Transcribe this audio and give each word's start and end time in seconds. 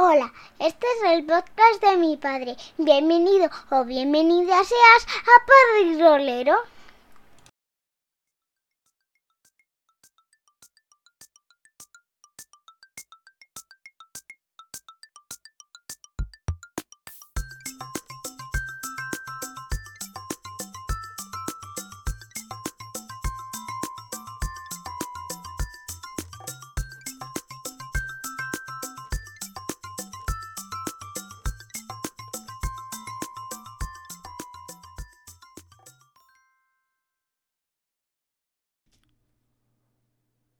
Hola, 0.00 0.32
este 0.60 0.86
es 0.86 1.10
el 1.10 1.26
podcast 1.26 1.82
de 1.82 1.96
mi 1.96 2.16
padre. 2.16 2.56
Bienvenido 2.76 3.50
o 3.72 3.84
bienvenida 3.84 4.54
seas 4.62 5.06
a 5.08 5.44
Padre 5.44 6.00
Rolero. 6.00 6.56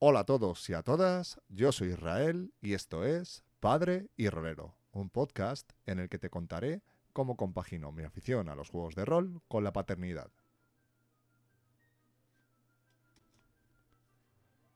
Hola 0.00 0.20
a 0.20 0.24
todos 0.24 0.70
y 0.70 0.74
a 0.74 0.84
todas, 0.84 1.40
yo 1.48 1.72
soy 1.72 1.88
Israel 1.88 2.52
y 2.60 2.74
esto 2.74 3.04
es 3.04 3.42
Padre 3.58 4.06
y 4.16 4.28
Rolero, 4.28 4.76
un 4.92 5.10
podcast 5.10 5.72
en 5.86 5.98
el 5.98 6.08
que 6.08 6.20
te 6.20 6.30
contaré 6.30 6.82
cómo 7.12 7.36
compagino 7.36 7.90
mi 7.90 8.04
afición 8.04 8.48
a 8.48 8.54
los 8.54 8.70
juegos 8.70 8.94
de 8.94 9.04
rol 9.04 9.42
con 9.48 9.64
la 9.64 9.72
paternidad. 9.72 10.30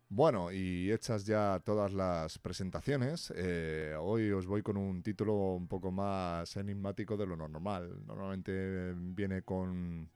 Bueno, 0.08 0.50
y 0.50 0.90
hechas 0.90 1.24
ya 1.24 1.62
todas 1.64 1.92
las 1.92 2.40
presentaciones, 2.40 3.32
eh, 3.36 3.94
hoy 3.96 4.32
os 4.32 4.46
voy 4.46 4.62
con 4.62 4.76
un 4.76 5.04
título 5.04 5.34
un 5.54 5.68
poco 5.68 5.92
más 5.92 6.56
enigmático 6.56 7.16
de 7.16 7.26
lo 7.28 7.36
normal. 7.36 8.04
Normalmente 8.08 8.92
viene 8.96 9.42
con 9.42 10.10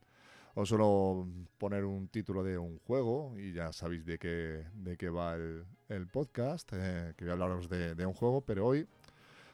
os 0.59 0.71
suelo 0.71 1.29
poner 1.59 1.85
un 1.85 2.09
título 2.09 2.43
de 2.43 2.57
un 2.57 2.79
juego 2.79 3.39
y 3.39 3.53
ya 3.53 3.75
sabéis 3.75 4.07
de 4.07 4.19
qué, 4.19 4.65
de 4.73 4.97
qué 4.97 5.11
va 5.11 5.35
el, 5.35 6.07
podcast, 6.11 6.73
eh, 6.73 7.13
que 7.15 7.27
voy 7.27 7.31
a 7.31 7.33
hablaros 7.35 7.69
de, 7.69 8.07
un 8.07 8.15
juego, 8.15 8.41
pero 8.41 8.67
hoy, 8.67 8.87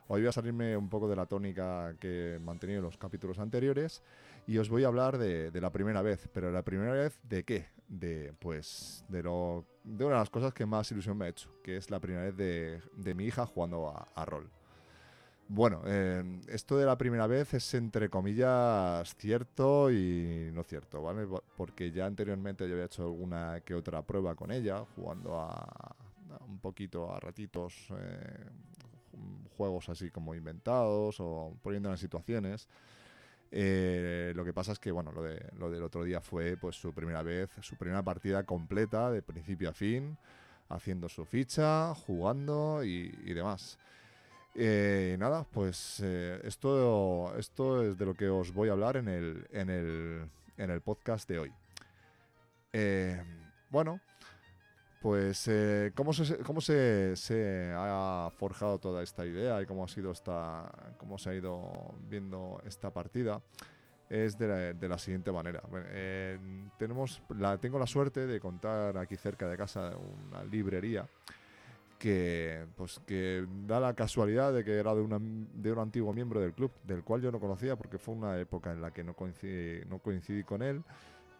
hoy 0.07 0.21
voy 0.21 0.29
a 0.29 0.33
salirme 0.33 0.77
un 0.77 0.89
poco 0.89 1.09
de 1.09 1.17
la 1.17 1.27
tónica 1.27 1.97
que 1.99 2.35
he 2.35 2.39
mantenido 2.39 2.79
en 2.79 2.85
los 2.85 2.99
capítulos 2.99 3.41
anteriores 3.41 4.01
y 4.47 4.59
os 4.59 4.69
voy 4.69 4.85
a 4.85 4.87
hablar 4.87 5.19
de, 5.19 5.51
la 5.61 5.73
primera 5.73 6.03
vez, 6.03 6.29
pero 6.33 6.53
la 6.53 6.63
primera 6.63 6.93
vez 6.93 7.19
de 7.25 7.43
qué? 7.43 7.67
De, 7.89 8.33
pues, 8.39 9.05
de, 9.09 9.25
lo, 9.25 9.67
de 9.83 10.05
una 10.05 10.15
de 10.15 10.21
las 10.21 10.31
cosas 10.31 10.55
que 10.55 10.67
más 10.67 10.89
ilusión 10.93 11.19
me 11.19 11.25
ha 11.25 11.29
hecho, 11.31 11.51
que 11.65 11.79
es 11.79 11.91
la 11.91 11.99
primera 11.99 12.31
vez 12.31 12.37
de, 12.95 13.15
mi 13.17 13.25
hija 13.25 13.45
jugando 13.45 13.93
a 14.15 14.25
rol. 14.25 14.49
Bueno, 15.49 15.83
eh, 15.85 16.41
esto 16.49 16.79
de 16.79 16.87
la 16.87 16.97
primera 16.97 17.27
vez 17.27 17.53
es 17.53 17.75
entre 17.75 18.09
comillas 18.09 19.15
cierto 19.17 19.91
y 19.91 20.51
no 20.53 20.63
cierto, 20.63 21.03
¿vale? 21.03 21.27
Porque 21.57 21.91
ya 21.93 22.07
anteriormente 22.07 22.67
yo 22.67 22.73
había 22.73 22.87
hecho 22.87 23.03
alguna 23.03 23.61
que 23.61 23.75
otra 23.75 24.01
prueba 24.03 24.35
con 24.35 24.51
ella, 24.51 24.85
jugando 24.97 25.39
a, 25.39 25.95
un 26.49 26.59
poquito 26.59 27.15
a 27.15 27.21
ratitos 27.21 27.75
eh, 27.91 28.47
juegos 29.57 29.91
así 29.91 30.11
como 30.11 30.35
inventados 30.35 31.17
o 31.21 31.55
poniéndola 31.63 31.95
en 31.95 31.99
situaciones. 31.99 32.69
Eh, 33.51 34.33
lo 34.35 34.47
que 34.47 34.55
pasa 34.55 34.73
es 34.73 34.79
que, 34.79 34.91
bueno, 34.91 35.13
lo, 35.13 35.23
de, 35.23 35.39
lo 35.59 35.71
del 35.71 35.83
otro 35.83 36.03
día 36.05 36.23
fue 36.23 36.57
pues 36.57 36.77
su 36.77 36.95
primera 36.95 37.23
vez, 37.23 37.51
su 37.61 37.77
primera 37.77 38.03
partida 38.03 38.45
completa 38.45 39.11
de 39.11 39.21
principio 39.21 39.69
a 39.69 39.75
fin, 39.75 40.17
haciendo 40.71 41.11
su 41.11 41.27
ficha, 41.27 41.95
jugando 41.95 42.83
y 42.83 43.11
demás. 43.35 43.79
Eh, 44.55 45.17
nada, 45.19 45.45
pues 45.45 46.01
eh, 46.05 46.41
esto, 46.45 47.35
esto 47.39 47.83
es 47.83 47.97
de 47.97 48.05
lo 48.05 48.15
que 48.15 48.29
os 48.29 48.53
voy 48.53 48.69
a 48.69 48.73
hablar 48.73 48.99
en 48.99 49.09
el, 49.09 49.47
en 49.51 49.71
el, 49.71 50.31
en 50.59 50.71
el 50.71 50.81
podcast 50.83 51.29
de 51.29 51.39
hoy. 51.39 51.53
Eh, 52.73 53.23
bueno, 53.71 54.01
pues 55.01 55.51
¿cómo, 55.95 56.13
se, 56.13 56.39
cómo 56.39 56.61
se, 56.61 57.73
ha 57.75 58.31
forjado 58.37 58.79
toda 58.79 59.03
esta 59.03 59.25
idea 59.25 59.61
y 59.63 59.67
cómo 59.67 59.85
ha 59.85 59.89
sido 59.89 60.13
esta, 60.13 60.71
cómo 60.99 61.19
se 61.19 61.31
ha 61.31 61.35
ido 61.35 61.95
viendo 62.09 62.63
esta 62.67 62.91
partida 62.91 63.41
es 64.11 64.37
de 64.37 64.47
la, 64.47 64.57
de 64.75 64.89
la 64.89 64.99
siguiente 64.99 65.33
manera. 65.33 65.63
tenemos 66.79 67.23
la, 67.31 67.57
tengo 67.57 67.79
la 67.79 67.87
suerte 67.87 68.27
de 68.27 68.39
contar 68.39 68.99
aquí 68.99 69.17
cerca 69.17 69.49
de 69.49 69.57
casa 69.57 69.93
una 69.97 70.45
librería 70.45 71.09
que 72.03 72.67
pues 72.75 73.01
que 73.07 73.47
da 73.65 73.79
la 73.79 73.95
casualidad 73.95 74.53
de 74.53 74.65
que 74.65 74.73
era 74.73 74.93
de, 74.93 75.03
de 75.55 75.73
un 75.73 75.79
antiguo 75.79 76.13
miembro 76.13 76.41
del 76.41 76.53
club, 76.53 76.73
del 76.83 77.05
cual 77.05 77.23
yo 77.23 77.31
no 77.31 77.39
conocía 77.39 77.77
porque 77.77 77.97
fue 77.97 78.17
una 78.17 78.41
época 78.41 78.73
en 78.73 78.83
la 78.83 78.91
que 78.91 79.05
no 79.05 79.15
coincidí, 79.15 79.85
no 79.89 80.01
coincidí 80.01 80.43
con 80.43 80.63
él. 80.63 80.83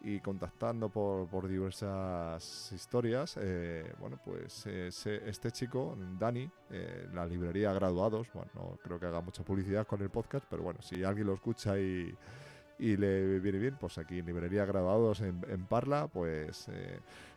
Y 0.05 0.19
contactando 0.19 0.89
por, 0.89 1.27
por 1.29 1.47
diversas 1.47 2.71
historias, 2.73 3.37
eh, 3.39 3.89
bueno, 3.99 4.19
pues 4.23 4.65
este 4.67 5.51
chico, 5.51 5.97
Dani, 6.19 6.49
eh, 6.71 7.07
la 7.13 7.25
librería 7.25 7.71
Graduados, 7.71 8.27
bueno, 8.33 8.51
no 8.53 8.77
creo 8.83 8.99
que 8.99 9.05
haga 9.05 9.21
mucha 9.21 9.43
publicidad 9.43 9.87
con 9.87 10.01
el 10.01 10.09
podcast, 10.09 10.45
pero 10.49 10.61
bueno, 10.61 10.81
si 10.81 11.05
alguien 11.05 11.27
lo 11.27 11.33
escucha 11.33 11.79
y, 11.79 12.13
y 12.79 12.97
le 12.97 13.39
viene 13.39 13.59
bien, 13.59 13.77
pues 13.79 13.97
aquí 13.97 14.19
en 14.19 14.25
Librería 14.25 14.65
Graduados 14.65 15.21
en, 15.21 15.41
en 15.47 15.65
Parla, 15.65 16.07
pues... 16.07 16.69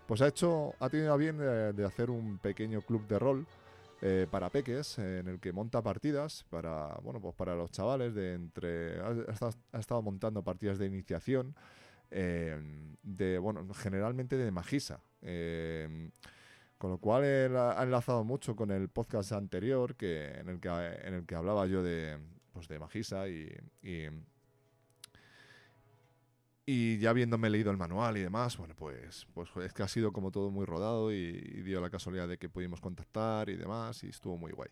Pues 0.06 0.22
ha 0.22 0.28
hecho, 0.28 0.74
ha 0.78 0.88
tenido 0.88 1.12
a 1.12 1.16
bien 1.16 1.38
de, 1.38 1.84
hacer 1.84 2.10
un 2.10 2.38
pequeño 2.38 2.80
club 2.82 3.06
de 3.08 3.18
rol 3.18 3.46
eh, 4.02 4.28
para 4.30 4.50
peques 4.50 4.98
en 4.98 5.26
el 5.26 5.40
que 5.40 5.52
monta 5.52 5.82
partidas 5.82 6.44
para, 6.48 6.94
bueno, 7.02 7.20
pues 7.20 7.34
para 7.34 7.56
los 7.56 7.72
chavales 7.72 8.14
de 8.14 8.34
entre, 8.34 9.00
ha, 9.00 9.78
estado, 9.78 10.02
montando 10.02 10.44
partidas 10.44 10.78
de 10.78 10.86
iniciación 10.86 11.56
eh, 12.12 12.56
de, 13.02 13.38
bueno, 13.38 13.66
generalmente 13.74 14.36
de 14.36 14.50
Magisa. 14.52 15.00
Eh, 15.22 16.10
con 16.78 16.90
lo 16.90 16.98
cual 16.98 17.56
ha 17.56 17.82
enlazado 17.82 18.22
mucho 18.22 18.54
con 18.54 18.70
el 18.70 18.88
podcast 18.88 19.32
anterior 19.32 19.96
que, 19.96 20.26
en, 20.38 20.50
el 20.50 20.60
que, 20.60 20.68
en 20.68 21.14
el 21.14 21.26
que 21.26 21.34
hablaba 21.34 21.66
yo 21.66 21.82
de, 21.82 22.18
pues 22.52 22.68
de 22.68 22.78
Magisa 22.78 23.28
y 23.28 23.50
ya 26.66 27.10
habiéndome 27.10 27.48
leído 27.48 27.70
el 27.70 27.76
manual 27.76 28.16
y 28.16 28.22
demás, 28.22 28.56
bueno, 28.56 28.74
pues, 28.76 29.26
pues 29.34 29.48
es 29.64 29.72
que 29.72 29.84
ha 29.84 29.88
sido 29.88 30.12
como 30.12 30.32
todo 30.32 30.50
muy 30.50 30.66
rodado 30.66 31.12
y, 31.12 31.32
dio 31.62 31.80
la 31.80 31.90
casualidad 31.90 32.26
de 32.28 32.38
que 32.38 32.48
pudimos 32.48 32.80
contactar 32.80 33.48
y 33.48 33.56
demás 33.56 34.02
y 34.02 34.08
estuvo 34.08 34.36
muy 34.36 34.50
guay. 34.50 34.70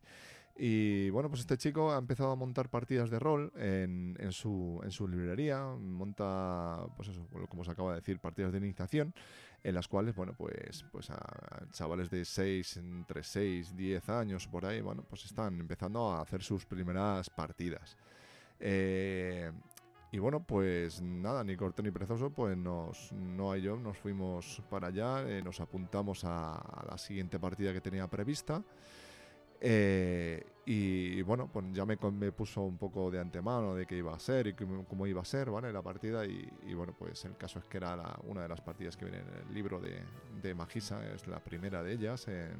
Y 0.56 1.10
bueno, 1.10 1.28
pues 1.28 1.40
este 1.40 1.56
chico 1.56 1.92
ha 1.92 1.98
empezado 1.98 2.30
a 2.30 2.36
montar 2.36 2.68
partidas 2.68 3.10
de 3.10 3.18
rol 3.18 3.52
en, 3.56 4.16
en, 4.20 4.32
su, 4.32 4.80
en 4.84 4.90
su 4.90 5.08
librería, 5.08 5.64
monta, 5.64 6.86
pues 6.96 7.08
eso, 7.08 7.26
como 7.48 7.64
se 7.64 7.72
acaba 7.72 7.90
de 7.90 8.00
decir, 8.00 8.20
partidas 8.20 8.52
de 8.52 8.58
iniciación, 8.58 9.14
en 9.64 9.74
las 9.74 9.88
cuales, 9.88 10.14
bueno, 10.14 10.34
pues, 10.36 10.84
pues 10.92 11.10
a, 11.10 11.66
chavales 11.70 12.10
de 12.10 12.24
6, 12.24 12.76
entre 12.76 13.24
6, 13.24 13.76
10 13.76 14.08
años 14.10 14.46
por 14.46 14.66
ahí, 14.66 14.80
bueno, 14.80 15.04
pues 15.08 15.24
están 15.24 15.58
empezando 15.58 16.12
a 16.12 16.22
hacer 16.22 16.42
sus 16.42 16.66
primeras 16.66 17.30
partidas. 17.30 17.96
Eh, 18.60 19.50
y 20.14 20.18
bueno, 20.20 20.44
pues 20.44 21.02
nada, 21.02 21.42
ni 21.42 21.56
corto 21.56 21.82
ni 21.82 21.90
perezoso, 21.90 22.30
pues 22.30 22.56
nos, 22.56 23.10
no 23.10 23.56
y 23.56 23.62
yo 23.62 23.76
nos 23.76 23.98
fuimos 23.98 24.62
para 24.70 24.86
allá, 24.86 25.28
eh, 25.28 25.42
nos 25.42 25.58
apuntamos 25.58 26.24
a, 26.24 26.84
la 26.88 26.96
siguiente 26.98 27.40
partida 27.40 27.72
que 27.72 27.80
tenía 27.80 28.06
prevista. 28.06 28.62
Eh, 29.60 30.46
y, 30.66 31.20
bueno, 31.22 31.50
pues 31.52 31.66
ya 31.72 31.84
me, 31.84 31.98
me, 32.12 32.30
puso 32.30 32.60
un 32.60 32.78
poco 32.78 33.10
de 33.10 33.18
antemano 33.18 33.74
de 33.74 33.86
qué 33.86 33.96
iba 33.96 34.14
a 34.14 34.18
ser 34.20 34.46
y 34.46 34.54
cómo, 34.54 35.04
iba 35.08 35.20
a 35.20 35.24
ser, 35.24 35.50
¿vale? 35.50 35.72
La 35.72 35.82
partida. 35.82 36.24
Y, 36.24 36.74
bueno, 36.74 36.94
pues 36.96 37.24
el 37.24 37.36
caso 37.36 37.58
es 37.58 37.64
que 37.64 37.78
era 37.78 38.16
una 38.22 38.42
de 38.42 38.48
las 38.48 38.60
partidas 38.60 38.96
que 38.96 39.06
viene 39.06 39.18
en 39.18 39.48
el 39.48 39.52
libro 39.52 39.80
de, 39.80 40.00
de 40.40 40.54
Magisa, 40.54 41.04
es 41.12 41.26
la 41.26 41.40
primera 41.40 41.82
de 41.82 41.92
ellas, 41.92 42.28
en, 42.28 42.56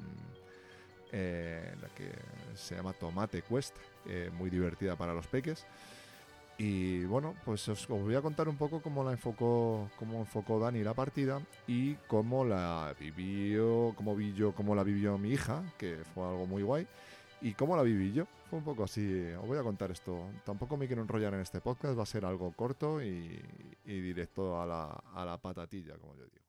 la 1.13 1.89
que 1.95 2.11
se 2.57 2.75
llama 2.75 2.95
Tomate 2.95 3.43
Quest, 3.43 3.77
eh, 4.07 4.33
muy 4.35 4.51
divertida 4.51 4.97
para 4.97 5.15
los 5.15 5.29
peques. 5.29 5.65
Y 6.57 7.05
bueno, 7.05 7.35
pues 7.45 7.69
os, 7.69 7.89
voy 7.89 8.15
a 8.15 8.23
contar 8.23 8.49
un 8.49 8.57
poco 8.57 8.81
cómo 8.81 9.03
la 9.03 9.11
enfocó, 9.11 9.91
cómo 9.99 10.21
enfocó 10.21 10.61
Dani 10.61 10.85
la 10.85 10.95
partida 10.95 11.41
y 11.67 11.95
cómo 12.07 12.45
la 12.45 12.95
vivió, 12.99 13.93
cómo 13.97 14.15
vi 14.15 14.33
yo, 14.35 14.53
cómo 14.53 14.75
la 14.75 14.85
vivió 14.85 15.19
mi 15.19 15.31
hija, 15.31 15.63
que 15.79 15.99
fue 16.15 16.25
algo 16.25 16.47
muy 16.47 16.63
guay, 16.63 16.87
y 17.41 17.55
cómo 17.55 17.77
la 17.77 17.83
viví 17.83 18.13
yo. 18.13 18.27
Fue 18.49 18.61
un 18.61 18.65
poco 18.65 18.85
así, 18.85 19.33
os 19.33 19.47
voy 19.49 19.59
a 19.59 19.63
contar 19.63 19.91
esto. 19.91 20.29
Tampoco 20.45 20.77
me 20.77 20.87
quiero 20.87 21.03
enrollar 21.03 21.35
en 21.35 21.41
este 21.41 21.61
podcast, 21.61 21.99
va 21.99 22.05
a 22.05 22.07
ser 22.07 22.25
algo 22.25 22.53
corto 22.53 23.03
y, 23.03 23.43
y 23.85 24.01
directo 24.01 24.61
a 24.61 24.67
la, 24.67 24.85
a 25.13 25.25
la 25.25 25.39
patatilla, 25.39 25.97
como 25.99 26.15
yo 26.15 26.25
digo. 26.25 26.44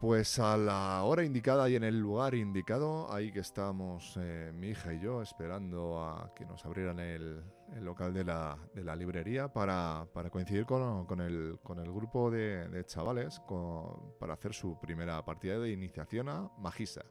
Pues 0.00 0.38
a 0.38 0.56
la 0.56 1.02
hora 1.02 1.24
indicada 1.24 1.68
y 1.68 1.76
en 1.76 1.84
el 1.84 2.00
lugar 2.00 2.34
indicado, 2.34 3.12
ahí 3.12 3.30
que 3.30 3.40
estamos 3.40 4.16
eh, 4.18 4.50
mi 4.54 4.68
hija 4.68 4.94
y 4.94 5.00
yo 5.00 5.20
esperando 5.20 6.02
a 6.02 6.32
que 6.34 6.46
nos 6.46 6.64
abrieran 6.64 6.98
el, 7.00 7.42
local 7.82 8.14
de 8.14 8.24
la, 8.24 8.56
librería 8.96 9.52
para, 9.52 10.06
coincidir 10.30 10.64
con, 10.64 11.20
el, 11.20 11.58
grupo 11.92 12.30
de, 12.30 12.82
chavales 12.86 13.42
para 14.18 14.32
hacer 14.32 14.54
su 14.54 14.80
primera 14.80 15.22
partida 15.22 15.58
de 15.58 15.70
iniciación 15.70 16.30
a 16.30 16.50
Magisa. 16.56 17.02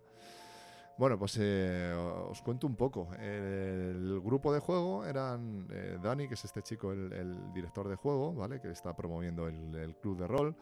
Bueno, 0.97 1.17
pues 1.19 1.37
eh, 1.39 1.93
os 1.93 2.41
cuento 2.41 2.65
un 2.65 2.75
poco. 2.75 3.13
El, 3.19 4.19
grupo 4.19 4.51
de 4.51 4.61
juego 4.61 5.05
eran 5.05 5.67
eh, 5.71 5.99
Dani, 6.01 6.27
que 6.27 6.33
es 6.33 6.43
este 6.43 6.63
chico, 6.63 6.91
el, 6.91 7.53
director 7.53 7.87
de 7.87 7.95
juego, 7.97 8.33
¿vale? 8.33 8.59
Que 8.59 8.71
está 8.71 8.95
promoviendo 8.95 9.47
el 9.47 9.95
club 10.01 10.17
de 10.17 10.25
rol 10.25 10.55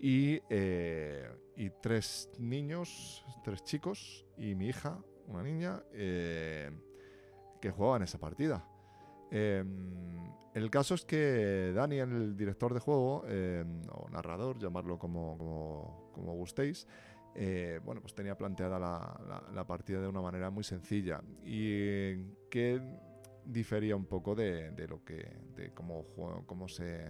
y, 0.00 0.40
tres 1.84 2.30
niños, 2.38 3.22
tres 3.44 3.62
chicos 3.62 4.24
y 4.38 4.54
mi 4.54 4.68
hija, 4.68 5.04
una 5.26 5.42
niña, 5.42 5.82
eh, 5.92 6.70
que 7.60 7.70
jugaban 7.70 8.02
esa 8.02 8.18
partida. 8.18 8.66
Em, 9.30 10.32
el 10.54 10.70
caso 10.70 10.94
es 10.94 11.04
que 11.04 11.74
Dani, 11.74 11.98
el 11.98 12.38
director 12.38 12.72
de 12.72 12.80
juego, 12.80 13.26
em, 13.28 13.82
o 13.92 14.08
narrador, 14.08 14.58
llamarlo 14.58 14.98
como, 14.98 16.08
como, 16.14 16.32
gustéis, 16.32 16.88
eh, 17.34 17.80
bueno, 17.84 18.00
pues 18.00 18.14
tenía 18.14 18.34
planteada 18.34 18.78
la, 18.78 19.66
partida 19.66 20.00
de 20.00 20.08
una 20.08 20.22
manera 20.22 20.48
muy 20.48 20.64
sencilla 20.64 21.20
y 21.44 22.16
que 22.48 22.80
difería 23.44 23.94
un 23.94 24.06
poco 24.06 24.34
de, 24.34 24.72
lo 24.88 25.04
que, 25.04 25.36
de 25.54 25.74
cómo, 25.74 26.06
cómo 26.46 26.66
se 26.66 27.04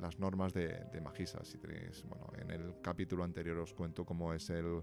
las 0.00 0.18
normas 0.18 0.52
de, 0.52 0.68
de 0.92 1.00
Magisa. 1.00 1.40
Tenéis, 1.60 2.04
bueno, 2.08 2.26
en 2.38 2.50
el 2.50 2.80
capítulo 2.80 3.24
anterior 3.24 3.58
os 3.58 3.72
cuento 3.74 4.04
cómo 4.04 4.32
es 4.32 4.50
el, 4.50 4.82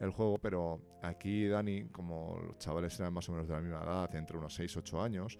el, 0.00 0.10
juego, 0.10 0.38
pero 0.38 0.80
aquí 1.02 1.46
Dani, 1.46 1.84
como 1.86 2.40
los 2.46 2.58
chavales 2.58 2.98
eran 2.98 3.12
más 3.12 3.28
o 3.28 3.32
menos 3.32 3.48
de 3.48 3.54
la 3.54 3.60
misma 3.60 3.82
edad, 3.82 4.14
entre 4.14 4.36
unos 4.36 4.58
6-8 4.58 5.02
años, 5.02 5.38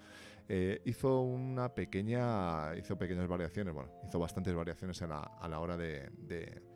eh, 0.49 0.83
hizo 0.85 1.23
una 1.23 1.75
pequeña, 1.75 2.77
hizo 2.77 2.97
pequeñas 2.99 3.27
variaciones, 3.27 3.73
bueno, 3.73 3.91
hizo 4.07 4.19
bastantes 4.19 4.55
variaciones 4.55 5.01
a 5.03 5.07
la, 5.07 5.21
a 5.21 5.49
la 5.49 5.61
hora 5.61 5.77
de 5.77 6.74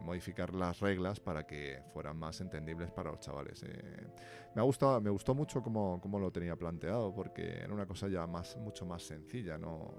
modificar 0.00 0.54
las 0.54 0.80
reglas 0.80 1.20
para 1.20 1.46
que 1.46 1.82
fueran 1.92 2.16
más 2.16 2.40
entendibles 2.40 2.90
para 2.90 3.10
los 3.10 3.20
chavales. 3.20 3.62
Eh, 3.62 4.06
me, 4.54 4.60
ha 4.60 4.64
gustado, 4.64 5.00
me 5.00 5.10
gustó 5.10 5.34
mucho 5.34 5.62
cómo, 5.62 6.00
lo 6.18 6.30
tenía 6.30 6.56
planteado, 6.56 7.14
porque 7.14 7.58
era 7.58 7.72
una 7.72 7.86
cosa 7.86 8.08
ya 8.08 8.26
más, 8.26 8.56
mucho 8.56 8.86
más 8.86 9.02
sencilla. 9.02 9.58
No, 9.58 9.94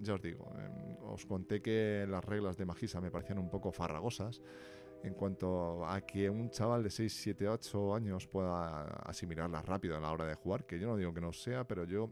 ya, 0.00 0.14
os 0.14 0.22
digo, 0.22 0.52
em, 0.58 0.96
os 1.04 1.24
conté 1.26 1.60
que 1.62 2.06
las 2.08 2.24
reglas 2.24 2.56
de 2.56 2.66
Magisa 2.66 3.00
me 3.00 3.10
parecían 3.10 3.38
un 3.38 3.50
poco 3.50 3.72
farragosas 3.72 4.40
en 5.02 5.14
cuanto 5.14 5.86
a 5.86 6.00
que 6.00 6.28
un 6.28 6.50
chaval 6.50 6.82
de 6.82 6.90
6, 6.90 7.12
7, 7.12 7.48
8 7.48 7.94
años 7.94 8.26
pueda 8.26 8.86
asimilarlas 9.04 9.64
rápido 9.64 9.96
a 9.96 10.00
la 10.00 10.10
hora 10.10 10.26
de 10.26 10.34
jugar, 10.34 10.64
que 10.64 10.78
yo 10.78 10.88
no 10.88 10.96
digo 10.96 11.14
que 11.14 11.20
no 11.20 11.32
sea, 11.32 11.64
pero 11.64 11.84
yo 11.84 12.10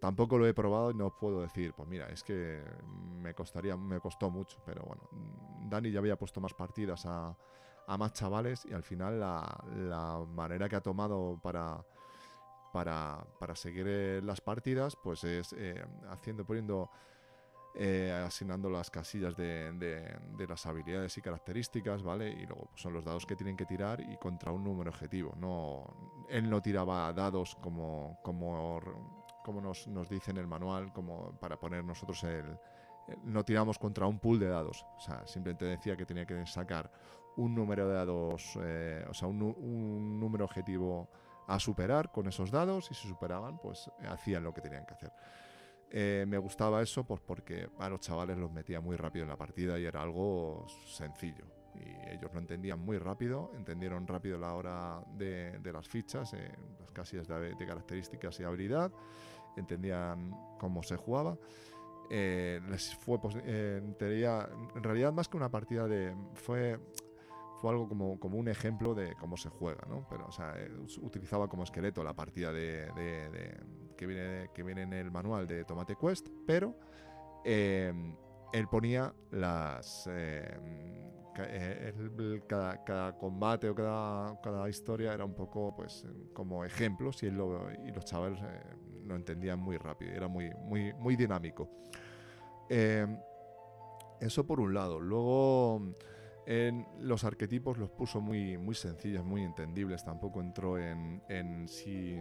Tampoco 0.00 0.36
lo 0.38 0.46
he 0.46 0.54
probado 0.54 0.90
y 0.90 0.94
no 0.94 1.10
puedo 1.10 1.40
decir, 1.40 1.72
pues 1.74 1.88
mira, 1.88 2.08
es 2.08 2.22
que 2.22 2.62
me 3.20 3.34
costaría, 3.34 3.76
me 3.76 4.00
costó 4.00 4.30
mucho, 4.30 4.58
pero 4.64 4.82
bueno, 4.82 5.08
Dani 5.68 5.90
ya 5.90 6.00
había 6.00 6.16
puesto 6.16 6.40
más 6.40 6.54
partidas 6.54 7.04
a, 7.06 7.36
más 7.98 8.12
chavales 8.12 8.64
y 8.66 8.72
al 8.72 8.82
final 8.82 9.20
la, 9.20 10.26
manera 10.28 10.68
que 10.68 10.76
ha 10.76 10.80
tomado 10.80 11.38
para, 11.42 11.82
para, 12.72 13.54
seguir 13.54 13.86
eh, 13.88 14.20
las 14.22 14.40
partidas, 14.40 14.96
pues 14.96 15.24
es 15.24 15.54
eh, 15.54 15.82
haciendo, 16.10 16.44
poniendo, 16.44 16.90
eh, 17.74 18.12
asignando 18.26 18.68
las 18.68 18.90
casillas 18.90 19.34
de, 19.36 20.18
las 20.46 20.66
habilidades 20.66 21.16
y 21.16 21.22
características, 21.22 22.02
¿vale? 22.02 22.30
Y 22.30 22.44
luego 22.44 22.66
pues, 22.70 22.82
son 22.82 22.92
los 22.92 23.04
dados 23.04 23.24
que 23.24 23.36
tienen 23.36 23.56
que 23.56 23.64
tirar 23.64 24.00
y 24.00 24.16
contra 24.18 24.52
un 24.52 24.62
número 24.62 24.90
objetivo. 24.90 25.34
No, 25.38 26.26
él 26.28 26.50
no 26.50 26.60
tiraba 26.60 27.12
dados 27.12 27.56
como, 27.62 28.18
como 28.22 28.80
como 29.46 29.60
nos, 29.60 29.86
nos 29.86 30.08
dice 30.08 30.32
en 30.32 30.38
el 30.38 30.48
manual, 30.48 30.92
como 30.92 31.38
para 31.38 31.56
poner 31.56 31.84
nosotros 31.84 32.24
el, 32.24 32.58
no 33.22 33.44
tiramos 33.44 33.78
contra 33.78 34.06
un 34.06 34.18
pool 34.18 34.40
de 34.40 34.48
dados. 34.48 34.84
O 34.96 35.00
sea, 35.00 35.26
simplemente 35.26 35.64
decía 35.64 35.96
que 35.96 36.04
tenía 36.04 36.26
que 36.26 36.44
sacar 36.46 36.90
un 37.36 37.54
número 37.54 37.86
de 37.86 37.94
dados, 37.94 38.58
eh, 38.60 39.04
o 39.08 39.14
sea, 39.14 39.28
un, 39.28 40.18
número 40.18 40.44
objetivo 40.44 41.08
a 41.46 41.60
superar 41.60 42.10
con 42.10 42.26
esos 42.26 42.50
dados 42.50 42.90
y 42.90 42.94
si 42.94 43.06
superaban, 43.06 43.58
pues 43.58 43.88
hacían 44.08 44.42
lo 44.42 44.52
que 44.52 44.60
tenían 44.60 44.84
que 44.84 44.94
hacer. 44.94 45.12
Eh, 45.88 46.24
me 46.26 46.38
gustaba 46.38 46.82
eso 46.82 47.04
pues 47.04 47.20
porque 47.20 47.68
a 47.78 47.88
los 47.88 48.00
chavales 48.00 48.36
los 48.36 48.50
metía 48.50 48.80
muy 48.80 48.96
rápido 48.96 49.22
en 49.22 49.28
la 49.28 49.36
partida 49.36 49.78
y 49.78 49.84
era 49.84 50.02
algo 50.02 50.66
sencillo. 50.86 51.44
Y 51.76 52.10
ellos 52.10 52.32
lo 52.32 52.40
entendían 52.40 52.80
muy 52.80 52.98
rápido, 52.98 53.52
entendieron 53.54 54.06
rápido 54.06 54.38
la 54.38 54.54
hora 54.54 55.04
de, 55.14 55.60
las 55.62 55.86
fichas, 55.86 56.32
eh, 56.32 56.50
las 56.80 56.90
casillas 56.90 57.28
de, 57.28 57.54
de 57.54 57.66
características 57.66 58.40
y 58.40 58.44
habilidad 58.44 58.90
entendían 59.56 60.30
cómo 60.58 60.82
se 60.82 60.96
jugaba. 60.96 61.38
Eh, 62.10 62.60
les 62.68 62.94
fue 62.96 63.18
eh, 63.44 63.80
en, 63.82 64.82
realidad 64.82 65.12
más 65.12 65.28
que 65.28 65.36
una 65.36 65.50
partida 65.50 65.88
de 65.88 66.14
fue 66.34 66.78
fue 67.60 67.70
algo 67.70 67.88
como, 67.88 68.20
como 68.20 68.36
un 68.36 68.48
ejemplo 68.48 68.94
de 68.94 69.14
cómo 69.14 69.38
se 69.38 69.48
juega, 69.48 69.86
¿no? 69.88 70.06
Pero, 70.10 70.26
o 70.26 70.32
sea, 70.32 70.54
eh, 70.58 70.70
utilizaba 71.00 71.48
como 71.48 71.62
esqueleto 71.62 72.04
la 72.04 72.12
partida 72.12 72.52
de, 72.52 72.86
que, 73.96 74.06
viene, 74.06 74.50
que 74.52 74.62
viene 74.62 74.82
en 74.82 74.92
el 74.92 75.10
manual 75.10 75.46
de 75.46 75.64
Tomate 75.64 75.96
Quest, 75.96 76.28
pero 76.46 76.76
él 77.42 78.68
ponía 78.70 79.14
las 79.30 80.06
eh, 80.12 80.58
cada, 82.46 83.16
combate 83.18 83.70
o 83.70 83.74
cada, 83.74 84.38
cada, 84.42 84.68
historia 84.68 85.14
era 85.14 85.24
un 85.24 85.34
poco 85.34 85.74
pues 85.74 86.04
como 86.32 86.64
ejemplos 86.64 87.22
y, 87.22 87.26
y 87.26 87.30
los 87.30 88.04
chavales 88.04 88.38
lo 89.06 89.16
entendían 89.16 89.58
muy 89.58 89.76
rápido, 89.76 90.12
era 90.12 90.28
muy, 90.28 90.50
muy, 90.64 90.92
muy 90.94 91.16
dinámico. 91.16 91.68
Em, 92.68 93.18
eso 94.20 94.46
por 94.46 94.60
un 94.60 94.74
lado. 94.74 95.00
Luego 95.00 95.94
en 96.46 96.86
los 97.00 97.24
arquetipos 97.24 97.78
los 97.78 97.90
puso 97.90 98.20
muy, 98.20 98.56
muy 98.58 98.74
sencillos, 98.74 99.24
muy 99.24 99.42
entendibles. 99.42 100.04
Tampoco 100.04 100.40
entró 100.40 100.78
en, 100.78 101.22
en 101.28 101.68
si 101.68 102.18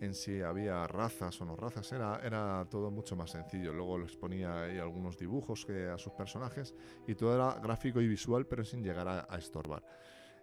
en 0.00 0.14
si 0.14 0.40
había 0.40 0.86
razas 0.86 1.40
o 1.40 1.44
no 1.44 1.56
razas, 1.56 1.92
era, 1.92 2.20
era 2.24 2.66
todo 2.70 2.90
mucho 2.90 3.16
más 3.16 3.30
sencillo. 3.30 3.72
Luego 3.72 3.98
les 3.98 4.16
ponía 4.16 4.62
ahí 4.62 4.78
algunos 4.78 5.18
dibujos 5.18 5.66
que, 5.66 5.88
a 5.88 5.98
sus 5.98 6.12
personajes 6.14 6.74
y 7.06 7.14
todo 7.14 7.34
era 7.34 7.60
gráfico 7.60 8.00
y 8.00 8.08
visual, 8.08 8.46
pero 8.46 8.64
sin 8.64 8.82
llegar 8.82 9.06
a, 9.06 9.36
estorbar. 9.36 9.84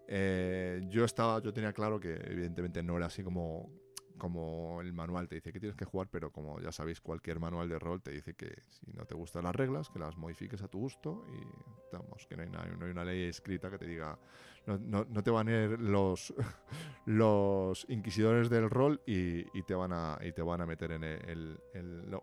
Eh, 0.07 0.81
yo 0.87 1.03
estaba, 1.03 1.41
yo 1.41 1.51
tenía 1.51 1.73
claro 1.73 1.99
que 1.99 2.13
evidentemente 2.13 2.83
no 2.83 2.97
era 2.97 3.07
así 3.07 3.23
como 3.23 3.71
como 4.17 4.81
el 4.81 4.93
manual 4.93 5.27
te 5.27 5.35
dice 5.35 5.53
que 5.53 5.59
tienes 5.59 5.75
que 5.75 5.85
jugar, 5.85 6.07
pero 6.11 6.31
como 6.31 6.59
ya 6.59 6.71
sabéis, 6.71 7.01
cualquier 7.01 7.39
manual 7.39 7.69
de 7.69 7.79
rol 7.79 8.01
te 8.01 8.11
dice 8.11 8.33
que 8.33 8.63
si 8.69 8.91
no 8.93 9.05
te 9.05 9.15
gustan 9.15 9.43
las 9.43 9.55
reglas, 9.55 9.89
que 9.89 9.99
las 9.99 10.17
modifiques 10.17 10.61
a 10.61 10.67
tu 10.67 10.79
gusto 10.79 11.25
y 11.29 11.95
vamos, 11.95 12.25
que 12.27 12.35
no 12.35 12.43
hay, 12.43 12.49
no 12.49 12.85
hay 12.85 12.91
una 12.91 13.05
ley 13.05 13.23
escrita 13.23 13.69
que 13.69 13.77
te 13.77 13.85
diga, 13.85 14.17
no, 14.65 15.05
no, 15.09 15.23
te 15.23 15.31
van 15.31 15.47
a 15.47 15.51
ir 15.51 15.79
los, 15.79 16.33
los 17.05 17.85
inquisidores 17.89 18.49
del 18.49 18.69
rol 18.69 19.01
y, 19.05 19.45
y, 19.57 19.63
te 19.63 19.73
van 19.73 19.93
a, 19.93 20.17
y 20.21 20.33
te 20.33 20.41
van 20.41 20.61
a 20.61 20.65
meter 20.65 20.91
en 20.91 21.03
el, 21.03 21.59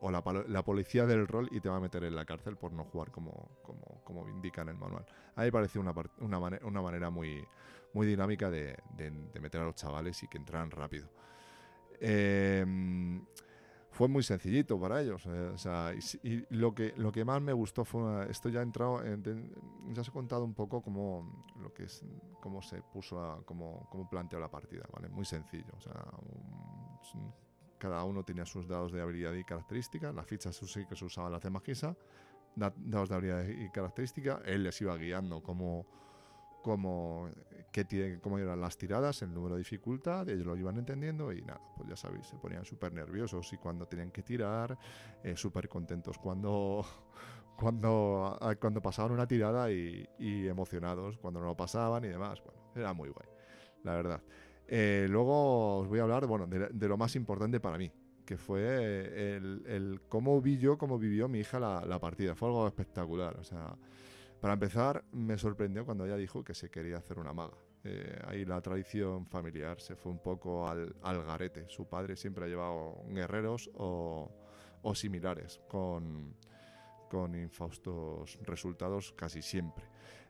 o 0.00 0.10
la, 0.10 0.22
la, 0.48 0.62
policía 0.62 1.06
del 1.06 1.26
rol 1.26 1.48
y 1.50 1.60
te 1.60 1.68
va 1.70 1.76
a 1.76 1.80
meter 1.80 2.04
en 2.04 2.14
la 2.14 2.24
cárcel 2.26 2.56
por 2.56 2.72
no 2.72 2.84
jugar 2.84 3.10
como, 3.10 3.58
como, 3.62 4.02
como 4.04 4.28
indica 4.28 4.62
en 4.62 4.68
el 4.68 4.76
manual. 4.76 5.06
A 5.36 5.40
mí 5.40 5.46
me 5.46 5.52
pareció 5.52 5.80
una, 5.80 5.94
una, 6.20 6.38
una 6.38 6.82
manera 6.82 7.08
muy, 7.08 7.46
muy 7.94 8.06
dinámica 8.06 8.50
de, 8.50 8.76
de, 8.96 9.10
de 9.10 9.40
meter 9.40 9.62
a 9.62 9.64
los 9.64 9.74
chavales 9.74 10.22
y 10.22 10.28
que 10.28 10.36
entraran 10.36 10.70
rápido. 10.70 11.08
Em, 12.00 13.24
fue 13.90 14.08
muy 14.08 14.22
sencillito 14.22 14.78
para 14.80 15.00
ellos. 15.00 15.24
Eh, 15.26 15.98
y, 16.24 16.54
lo, 16.56 16.74
que, 16.74 16.94
lo 16.96 17.12
que 17.12 17.24
más 17.24 17.40
me 17.40 17.52
gustó 17.52 17.84
fue, 17.84 18.28
esto 18.30 18.48
ya 18.48 18.60
ha 18.60 18.62
entrado, 18.62 19.00
ya 19.04 20.00
os 20.00 20.08
he 20.08 20.12
contado 20.12 20.44
un 20.44 20.54
poco 20.54 20.82
cómo, 20.82 21.44
lo 21.60 21.72
que 21.72 21.84
es, 21.84 22.02
cómo 22.40 22.60
se 22.60 22.82
puso, 22.82 23.20
a, 23.20 23.44
cómo, 23.44 23.86
cómo 23.90 24.08
planteó 24.08 24.40
la 24.40 24.50
partida, 24.50 24.84
¿vale? 24.92 25.08
Muy 25.08 25.24
sencillo. 25.24 25.72
O 25.76 25.80
sea, 25.80 26.04
cada 27.78 28.02
uno 28.04 28.24
tenía 28.24 28.46
sus 28.46 28.66
dados 28.66 28.92
de 28.92 29.00
habilidad 29.00 29.32
y 29.34 29.44
característica, 29.44 30.12
las 30.12 30.26
fichas 30.26 30.56
sí 30.56 30.86
que 30.86 30.96
se 30.96 31.04
usaban 31.04 31.30
las 31.30 31.42
de 31.42 31.50
Magisa, 31.50 31.96
dados 32.56 33.08
de 33.08 33.14
habilidad 33.14 33.44
y 33.46 33.70
característica, 33.70 34.40
él 34.44 34.64
les 34.64 34.80
iba 34.80 34.96
guiando 34.96 35.42
como 35.42 35.86
cómo, 36.62 37.28
qué 37.74 38.20
cómo 38.22 38.38
eran 38.38 38.60
las 38.60 38.76
tiradas, 38.76 39.20
el 39.22 39.34
número 39.34 39.56
de 39.56 39.58
dificultad, 39.58 40.28
ellos 40.28 40.46
lo 40.46 40.56
iban 40.56 40.78
entendiendo 40.78 41.32
y 41.32 41.42
nada, 41.42 41.60
pues 41.76 41.88
ya 41.88 41.96
sabéis, 41.96 42.28
se 42.28 42.36
ponían 42.36 42.64
súper 42.64 42.92
nerviosos 42.92 43.52
y 43.52 43.56
cuando 43.56 43.86
tenían 43.86 44.12
que 44.12 44.22
tirar, 44.22 44.78
eh, 45.24 45.36
súper 45.36 45.68
contentos 45.68 46.16
cuando, 46.18 46.86
cuando, 47.58 48.38
cuando 48.60 48.80
pasaban 48.80 49.10
una 49.10 49.26
tirada 49.26 49.72
y, 49.72 50.06
emocionados 50.46 51.18
cuando 51.18 51.40
no 51.40 51.46
lo 51.46 51.56
pasaban 51.56 52.04
y 52.04 52.08
demás. 52.08 52.40
Bueno, 52.44 52.60
era 52.76 52.92
muy 52.92 53.08
guay, 53.08 53.28
la 53.82 53.96
verdad. 53.96 54.22
Eh, 54.68 55.08
luego 55.10 55.78
os 55.78 55.88
voy 55.88 55.98
a 55.98 56.02
hablar 56.02 56.26
bueno, 56.26 56.46
de, 56.46 56.88
lo 56.88 56.96
más 56.96 57.16
importante 57.16 57.58
para 57.58 57.76
mí, 57.76 57.90
que 58.24 58.36
fue 58.36 59.36
el, 59.36 60.00
cómo 60.08 60.40
vi 60.40 60.58
yo, 60.58 60.78
cómo 60.78 60.96
vivió 60.96 61.28
mi 61.28 61.40
hija 61.40 61.58
la, 61.58 61.84
la 61.84 61.98
partida. 61.98 62.36
Fue 62.36 62.48
algo 62.48 62.68
espectacular, 62.68 63.36
o 63.36 63.42
sea 63.42 63.76
Para 64.40 64.54
empezar, 64.54 65.04
me 65.10 65.36
sorprendió 65.38 65.84
cuando 65.84 66.06
ella 66.06 66.16
dijo 66.16 66.44
que 66.44 66.54
se 66.54 66.70
quería 66.70 66.98
hacer 66.98 67.18
una 67.18 67.32
maga. 67.32 67.63
Eh, 67.86 68.18
ahí 68.26 68.46
la 68.46 68.62
tradición 68.62 69.26
familiar 69.26 69.78
se 69.78 69.94
fue 69.94 70.10
un 70.10 70.18
poco 70.18 70.66
al, 70.66 70.94
garete. 71.02 71.66
Su 71.68 71.86
padre 71.86 72.16
siempre 72.16 72.46
ha 72.46 72.48
llevado 72.48 73.04
guerreros 73.08 73.70
o, 73.74 74.30
similares, 74.94 75.60
con, 75.68 76.34
con 77.10 77.34
infaustos 77.34 78.38
resultados 78.42 79.12
casi 79.12 79.42
siempre. 79.42 79.84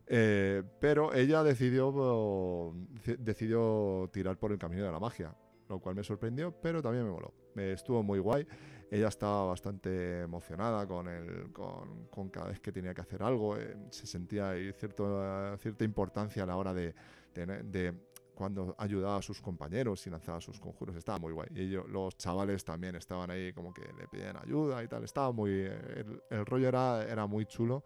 Eh, 0.07 0.63
pero 0.81 1.15
ella 1.15 1.43
decidió, 1.43 2.75
decidió 3.19 4.11
tirar 4.13 4.37
por 4.37 4.53
el 4.53 4.59
camino 4.59 4.85
de 4.85 4.93
la 4.93 5.01
magia, 5.01 5.35
lo 5.69 5.79
cual 5.81 5.95
me 5.95 6.03
sorprendió, 6.03 6.53
pero 6.61 6.83
también 6.83 7.05
me 7.05 7.11
moló. 7.11 7.33
Me 7.55 7.73
estuvo 7.73 8.03
muy 8.03 8.19
guay. 8.19 8.47
Ella 8.91 9.09
estaba 9.09 9.47
bastante 9.47 10.21
emocionada 10.23 10.87
con, 10.87 11.09
el, 11.09 11.53
con, 11.53 12.29
cada 12.31 12.49
vez 12.49 12.61
que 12.61 12.71
tenía 12.73 12.93
que 12.95 13.01
hacer 13.01 13.23
algo. 13.23 13.57
Eh, 13.57 13.77
se 13.91 14.07
sentía 14.07 14.53
cierto, 14.73 15.57
cierta 15.59 15.85
importancia 15.85 16.43
a 16.43 16.47
la 16.47 16.57
hora 16.57 16.75
de, 16.75 16.95
de, 17.35 17.95
cuando 18.35 18.75
ayudaba 18.79 19.17
a 19.17 19.23
sus 19.23 19.41
compañeros 19.41 20.07
y 20.07 20.11
lanzaba 20.11 20.41
sus 20.41 20.59
conjuros. 20.59 20.97
Estaba 20.97 21.19
muy 21.19 21.33
guay. 21.33 21.49
Y 21.55 21.61
ellos, 21.63 21.89
los 21.89 22.17
chavales 22.17 22.65
también 22.65 22.97
estaban 22.97 23.31
ahí 23.31 23.53
como 23.53 23.73
que 23.73 23.83
le 23.99 24.09
pedían 24.09 24.37
ayuda 24.37 24.83
y 24.83 24.89
tal. 24.89 25.05
Estaba 25.05 25.33
muy... 25.33 25.51
El, 25.51 26.23
el 26.31 26.47
rollo 26.47 26.69
era, 26.69 27.05
era 27.05 27.27
muy 27.27 27.47
chulo. 27.47 27.85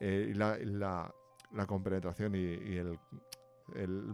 Eh, 0.00 0.28
y 0.30 0.34
la, 0.34 0.58
la 1.54 1.66
compenetración 1.66 2.34
y, 2.34 2.76
el, 2.76 2.98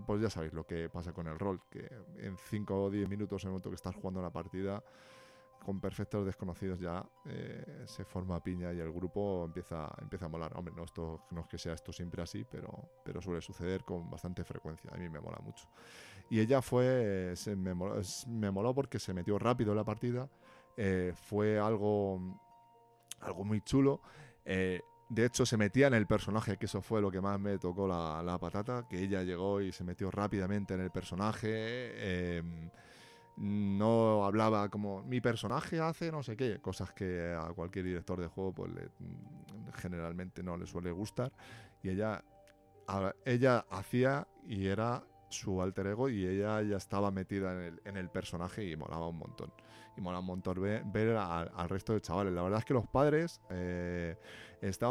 Pues 0.06 0.20
ya 0.20 0.30
sabéis 0.30 0.52
lo 0.52 0.64
que 0.64 0.88
pasa 0.88 1.12
con 1.12 1.26
el 1.26 1.38
rol, 1.38 1.60
que 1.70 1.88
en 2.18 2.36
5 2.36 2.84
o 2.84 2.90
10 2.90 3.08
minutos 3.08 3.42
en 3.42 3.48
el 3.48 3.52
momento 3.52 3.70
que 3.70 3.76
estás 3.76 3.94
jugando 3.94 4.22
la 4.22 4.30
partida, 4.30 4.82
con 5.64 5.80
perfectos 5.80 6.24
desconocidos 6.24 6.80
ya 6.80 7.04
eh, 7.26 7.84
se 7.86 8.04
forma 8.04 8.42
piña 8.42 8.72
y 8.72 8.80
el 8.80 8.90
grupo 8.90 9.44
empieza, 9.44 9.88
empieza 10.00 10.26
a 10.26 10.28
molar. 10.28 10.52
Hombre, 10.56 10.74
no, 10.74 10.84
esto, 10.84 11.26
no 11.30 11.42
es 11.42 11.46
que 11.46 11.58
sea 11.58 11.74
esto 11.74 11.92
siempre 11.92 12.22
así, 12.22 12.44
pero, 12.50 12.90
pero 13.04 13.20
suele 13.20 13.40
suceder 13.40 13.84
con 13.84 14.10
bastante 14.10 14.42
frecuencia. 14.42 14.90
A 14.92 14.96
mí 14.96 15.08
me 15.08 15.20
mola 15.20 15.38
mucho. 15.42 15.68
Y 16.30 16.40
ella 16.40 16.62
fue, 16.62 17.32
se 17.36 17.56
me, 17.56 17.74
moló, 17.74 18.74
porque 18.74 18.98
se 18.98 19.12
metió 19.12 19.38
rápido 19.38 19.72
en 19.72 19.76
la 19.76 19.84
partida. 19.84 20.28
Eh, 20.76 21.12
fue 21.14 21.58
algo, 21.58 22.40
algo 23.20 23.44
muy 23.44 23.60
chulo. 23.60 24.00
Eh, 24.44 24.80
de 25.08 25.26
hecho, 25.26 25.44
se 25.44 25.56
metía 25.56 25.88
en 25.88 25.94
el 25.94 26.06
personaje, 26.06 26.56
que 26.56 26.66
eso 26.66 26.80
fue 26.80 27.00
lo 27.00 27.10
que 27.10 27.20
más 27.20 27.38
me 27.38 27.58
tocó 27.58 27.86
la, 27.86 28.38
patata, 28.40 28.86
que 28.88 29.02
ella 29.02 29.22
llegó 29.24 29.60
y 29.60 29.72
se 29.72 29.84
metió 29.84 30.10
rápidamente 30.10 30.74
en 30.74 30.80
el 30.80 30.90
personaje. 30.90 32.42
No 33.40 34.26
hablaba 34.26 34.68
como 34.68 35.02
mi 35.02 35.22
personaje 35.22 35.80
hace 35.80 36.12
no 36.12 36.22
sé 36.22 36.36
qué, 36.36 36.60
cosas 36.60 36.92
que 36.92 37.34
a 37.34 37.52
cualquier 37.54 37.86
director 37.86 38.20
de 38.20 38.26
juego 38.26 38.52
pues 38.52 38.70
generalmente 39.76 40.42
no 40.42 40.58
le 40.58 40.66
suele 40.66 40.90
gustar. 40.90 41.32
Y 41.82 41.88
ella, 41.88 42.22
ella 43.24 43.64
hacía 43.70 44.28
y 44.46 44.66
era 44.66 45.02
su 45.30 45.62
alter 45.62 45.86
ego 45.86 46.10
y 46.10 46.26
ella 46.26 46.60
ya 46.62 46.76
estaba 46.76 47.10
metida 47.10 47.52
en 47.52 47.60
el, 47.60 47.82
en 47.84 47.96
el 47.96 48.10
personaje 48.10 48.68
y 48.68 48.76
molaba 48.76 49.08
un 49.08 49.16
montón. 49.16 49.50
Y 49.96 50.02
molaba 50.02 50.20
un 50.20 50.26
montón 50.26 50.60
ver, 50.60 50.82
ver 50.84 51.16
al, 51.16 51.68
resto 51.68 51.94
de 51.94 52.02
chavales. 52.02 52.34
La 52.34 52.42
verdad 52.42 52.58
es 52.58 52.64
que 52.66 52.74
los 52.74 52.86
padres 52.88 53.40
eh, 53.48 54.16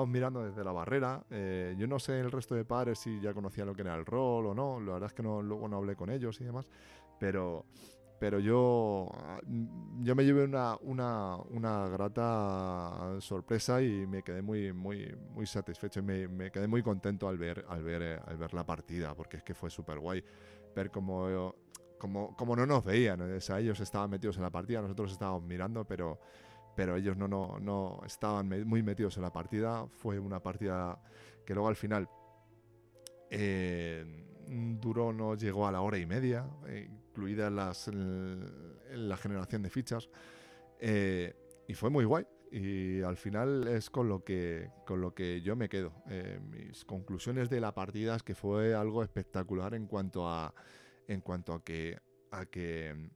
mirando 0.07 0.43
desde 0.43 0.63
la 0.63 0.71
barrera. 0.71 1.23
Eh, 1.29 1.75
yo 1.77 1.85
no 1.85 1.99
sé 1.99 2.19
el 2.19 2.31
resto 2.31 2.55
de 2.55 2.65
padres 2.65 2.97
si 2.97 3.21
ya 3.21 3.33
conocían 3.33 3.67
lo 3.67 3.75
que 3.75 3.83
era 3.83 3.93
el 3.95 4.07
rol 4.07 4.47
o 4.47 4.55
no. 4.55 4.79
La 4.79 4.93
verdad 4.93 5.07
es 5.07 5.13
que 5.13 5.23
no, 5.23 5.41
luego 5.43 5.67
no 5.67 5.77
hablé 5.77 5.95
con 5.95 6.09
ellos 6.09 6.41
y 6.41 6.45
demás. 6.45 6.67
Pero 7.19 7.65
pero 8.19 8.39
yo, 8.39 9.09
yo 10.01 10.15
me 10.15 10.25
llevé 10.25 10.43
una, 10.43 10.75
una, 10.81 11.37
una, 11.37 11.87
grata 11.87 13.15
sorpresa 13.19 13.81
y 13.81 14.05
me 14.05 14.23
quedé 14.23 14.41
muy, 14.41 14.73
muy, 14.73 15.15
muy 15.33 15.45
satisfecho. 15.45 16.01
Y 16.01 16.03
me, 16.03 16.51
quedé 16.51 16.67
muy 16.67 16.83
contento 16.83 17.29
al 17.29 17.37
ver, 17.37 17.65
al 17.69 17.81
ver, 17.81 18.21
al 18.25 18.37
ver 18.37 18.53
la 18.53 18.65
partida, 18.65 19.15
porque 19.15 19.37
es 19.37 19.43
que 19.43 19.53
fue 19.53 19.69
súper 19.69 19.99
guay 19.99 20.23
ver 20.75 20.91
cómo, 20.91 21.55
como, 21.97 22.35
como 22.35 22.55
no 22.55 22.65
nos 22.65 22.83
veían, 22.83 23.21
o 23.21 23.41
sea, 23.41 23.59
ellos 23.59 23.79
estaban 23.79 24.09
metidos 24.09 24.37
en 24.37 24.43
la 24.43 24.51
partida, 24.51 24.81
nosotros 24.81 25.11
estábamos 25.11 25.43
mirando, 25.43 25.85
pero, 25.85 26.19
pero 26.75 26.95
ellos 26.95 27.17
no, 27.17 27.27
no, 27.27 27.57
no 27.59 28.01
estaban 28.05 28.49
muy 28.67 28.83
metidos 28.83 29.17
en 29.17 29.23
la 29.23 29.31
partida, 29.31 29.87
fue 29.87 30.19
una 30.19 30.41
partida 30.41 31.01
que 31.45 31.53
luego 31.53 31.69
al 31.69 31.75
final... 31.75 32.09
Eh, 33.31 34.25
duró, 34.49 35.13
no 35.13 35.35
llegó 35.35 35.67
a 35.67 35.71
la 35.71 35.81
hora 35.81 35.97
y 35.97 36.05
media, 36.05 36.49
eh, 36.67 36.89
incluida 37.19 37.49
las, 37.49 37.89
la 37.93 39.17
generación 39.17 39.61
de 39.61 39.69
fichas. 39.69 40.09
Eh, 40.79 41.35
y 41.67 41.73
fue 41.73 41.89
muy 41.89 42.05
guay. 42.05 42.25
Y 42.51 43.01
al 43.01 43.17
final 43.17 43.67
es 43.67 43.89
con 43.89 44.09
lo 44.09 44.23
que, 44.23 44.71
con 44.85 45.01
lo 45.01 45.13
que 45.13 45.41
yo 45.41 45.55
me 45.55 45.69
quedo. 45.69 45.93
Eh, 46.09 46.39
mis 46.41 46.85
conclusiones 46.85 47.49
de 47.49 47.59
la 47.59 47.73
partida 47.73 48.15
es 48.15 48.23
que 48.23 48.33
fue 48.33 48.73
algo 48.73 49.03
espectacular 49.03 49.75
en 49.75 49.85
cuanto 49.85 50.27
a, 50.27 50.53
en 51.07 51.21
cuanto 51.21 51.53
a 51.53 51.63
que, 51.63 51.99
a 52.31 52.45
que 52.45 53.11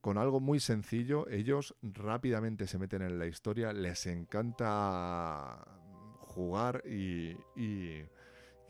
con 0.00 0.18
algo 0.18 0.38
muy 0.38 0.60
sencillo 0.60 1.28
ellos 1.28 1.74
rápidamente 1.82 2.68
se 2.68 2.78
meten 2.78 3.02
en 3.02 3.18
la 3.18 3.26
historia, 3.26 3.72
les 3.72 4.06
encanta 4.06 5.66
jugar 6.20 6.84
y 6.86 7.36
y 7.56 8.04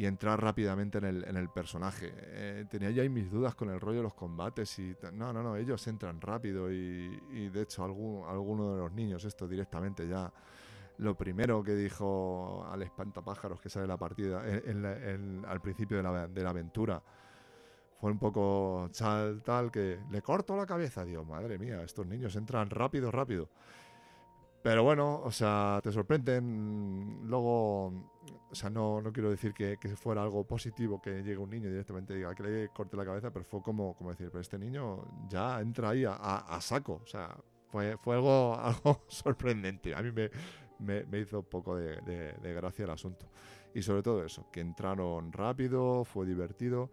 entrar 0.06 0.40
rápidamente 0.40 0.98
en 0.98 1.04
el, 1.04 1.24
en 1.24 1.36
el 1.36 1.48
personaje. 1.48 2.12
Eh, 2.14 2.64
tenía 2.70 2.90
ya 2.90 3.02
mis 3.08 3.30
dudas 3.30 3.54
con 3.56 3.68
el 3.68 3.80
rollo 3.80 3.98
de 3.98 4.02
los 4.04 4.14
combates 4.14 4.78
y 4.78 4.94
no, 5.12 5.32
no, 5.32 5.42
no, 5.42 5.56
ellos 5.56 5.84
entran 5.88 6.20
rápido 6.20 6.70
y, 6.70 7.48
de 7.48 7.62
hecho 7.62 7.84
algún, 7.84 8.24
alguno 8.28 8.74
de 8.74 8.78
los 8.78 8.92
niños 8.92 9.24
esto 9.24 9.48
directamente 9.48 10.06
ya 10.06 10.32
lo 10.98 11.16
primero 11.16 11.62
que 11.62 11.74
dijo 11.74 12.66
al 12.70 12.82
espantapájaros 12.82 13.60
que 13.60 13.68
sale 13.68 13.86
la 13.86 13.96
partida 13.96 14.42
al 14.42 15.60
principio 15.60 15.96
de 15.96 16.02
la, 16.02 16.28
de 16.28 16.42
la, 16.42 16.50
aventura 16.50 17.02
fue 18.00 18.12
un 18.12 18.18
poco 18.18 18.88
tal, 18.96 19.42
tal 19.42 19.70
que 19.70 19.98
le 20.10 20.22
corto 20.22 20.56
la 20.56 20.66
cabeza, 20.66 21.04
Dios, 21.04 21.26
madre 21.26 21.58
mía, 21.58 21.82
estos 21.82 22.06
niños 22.06 22.36
entran 22.36 22.70
rápido, 22.70 23.10
rápido. 23.10 23.48
Pero 24.62 24.82
bueno, 24.82 25.20
o 25.22 25.30
sea, 25.30 25.80
te 25.82 25.92
sorprenden. 25.92 27.20
Luego, 27.24 28.17
o 28.50 28.54
sea, 28.54 28.70
no, 28.70 29.00
no 29.00 29.12
quiero 29.12 29.30
decir 29.30 29.52
que, 29.52 29.78
que, 29.78 29.96
fuera 29.96 30.22
algo 30.22 30.44
positivo 30.44 31.00
que 31.00 31.22
llegue 31.22 31.38
un 31.38 31.50
niño 31.50 31.68
y 31.68 31.70
directamente 31.70 32.14
diga 32.14 32.34
que 32.34 32.42
le 32.42 32.68
corte 32.68 32.96
la 32.96 33.04
cabeza, 33.04 33.32
pero 33.32 33.44
fue 33.44 33.62
como, 33.62 33.94
como 33.96 34.10
decir, 34.10 34.28
pero 34.30 34.40
este 34.40 34.58
niño 34.58 35.04
ya 35.28 35.60
entra 35.60 35.90
ahí 35.90 36.04
a, 36.06 36.58
saco. 36.60 37.00
O 37.02 37.06
sea, 37.06 37.36
fue, 37.68 37.96
fue 37.98 38.16
algo, 38.16 38.54
algo 38.58 39.04
sorprendente. 39.08 39.94
A 39.94 40.02
mí 40.02 40.10
me, 40.12 40.30
me, 41.04 41.18
hizo 41.18 41.40
un 41.40 41.46
poco 41.46 41.76
de, 41.76 42.00
de 42.00 42.54
gracia 42.54 42.84
el 42.84 42.90
asunto. 42.90 43.26
Y 43.74 43.82
sobre 43.82 44.02
todo 44.02 44.24
eso, 44.24 44.50
que 44.50 44.60
entraron 44.60 45.32
rápido, 45.32 46.04
fue 46.04 46.26
divertido. 46.26 46.90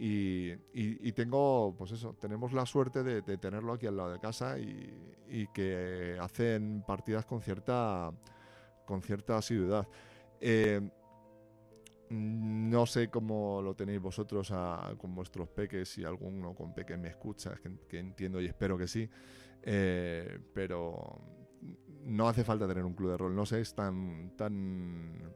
Y, 0.00 1.12
tengo, 1.12 1.74
pues 1.76 1.90
eso, 1.90 2.14
tenemos 2.20 2.52
la 2.52 2.64
suerte 2.66 3.02
de, 3.02 3.38
tenerlo 3.38 3.72
aquí 3.72 3.86
al 3.86 3.96
lado 3.96 4.12
de 4.12 4.20
casa 4.20 4.56
y, 4.58 5.46
que 5.52 6.16
hacen 6.20 6.84
partidas 6.86 7.26
con 7.26 7.40
cierta, 7.40 8.12
con 8.86 9.02
cierta 9.02 9.38
asiduidad. 9.38 9.88
Eh, 10.40 10.80
no 12.10 12.86
sé 12.86 13.10
cómo 13.10 13.60
lo 13.60 13.74
tenéis 13.74 14.00
vosotros 14.00 14.52
con 14.96 15.14
vuestros 15.14 15.48
peques, 15.48 15.88
si 15.88 16.04
alguno 16.04 16.54
con 16.54 16.74
peques 16.74 16.98
me 16.98 17.08
escucha, 17.08 17.54
que, 17.88 17.98
entiendo 17.98 18.40
y 18.40 18.46
espero 18.46 18.78
que 18.78 18.88
sí, 18.88 19.08
eh, 19.62 20.38
pero 20.54 21.20
no 22.04 22.28
hace 22.28 22.44
falta 22.44 22.66
tener 22.66 22.84
un 22.84 22.94
club 22.94 23.10
de 23.10 23.16
rol, 23.18 23.34
no 23.34 23.44
sé, 23.44 23.60
es 23.60 23.74
tan, 23.74 24.32
tan, 24.36 25.32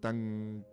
tan 0.00 0.64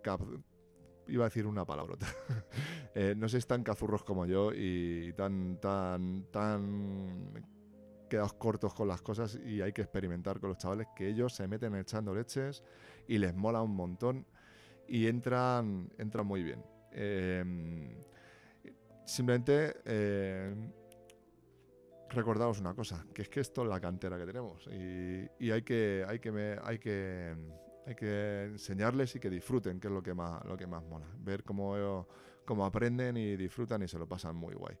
iba 1.06 1.24
a 1.24 1.28
decir 1.28 1.46
una 1.46 1.64
palabrota. 1.64 2.06
eh, 2.94 3.14
no 3.16 3.28
sois 3.28 3.46
tan 3.46 3.62
cazurros 3.62 4.02
como 4.02 4.26
yo 4.26 4.52
y 4.52 5.12
tan, 5.14 5.60
tan, 5.60 6.26
tan 6.30 7.59
quedados 8.10 8.34
cortos 8.34 8.74
con 8.74 8.88
las 8.88 9.00
cosas 9.00 9.38
y 9.42 9.62
hay 9.62 9.72
que 9.72 9.80
experimentar 9.80 10.38
con 10.38 10.50
los 10.50 10.58
chavales 10.58 10.88
que 10.94 11.08
ellos 11.08 11.34
se 11.34 11.48
meten 11.48 11.74
echando 11.76 12.14
leches 12.14 12.62
y 13.08 13.16
les 13.16 13.34
mola 13.34 13.62
un 13.62 13.74
montón 13.74 14.26
y 14.86 15.06
entran, 15.06 15.90
entran 15.96 16.26
muy 16.26 16.42
bien. 16.42 16.62
Eh, 16.92 17.42
simplemente 19.06 19.76
eh, 19.84 20.54
una 22.60 22.74
cosa, 22.74 23.06
que 23.14 23.22
es 23.22 23.28
que 23.28 23.40
esto 23.40 23.62
es 23.62 23.68
la 23.68 23.80
cantera 23.80 24.18
que 24.18 24.26
tenemos 24.26 24.66
y, 24.66 25.50
hay 25.50 25.62
que, 25.62 26.04
hay 26.06 26.18
que, 26.18 26.58
hay 26.62 26.78
que 26.78 27.36
hay 27.86 27.94
que 27.94 28.44
enseñarles 28.44 29.16
y 29.16 29.20
que 29.20 29.30
disfruten, 29.30 29.80
que 29.80 29.88
es 29.88 29.92
lo 29.92 30.02
que 30.02 30.14
más, 30.14 30.44
lo 30.44 30.56
que 30.56 30.66
más 30.66 30.84
mola. 30.84 31.06
Ver 31.18 31.42
cómo, 31.42 32.06
cómo 32.44 32.64
aprenden 32.64 33.16
y 33.16 33.36
disfrutan 33.36 33.82
y 33.82 33.88
se 33.88 33.98
lo 33.98 34.06
pasan 34.06 34.36
muy 34.36 34.54
guay. 34.54 34.76